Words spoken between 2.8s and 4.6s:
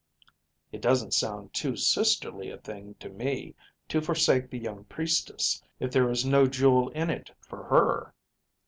to me to forsake the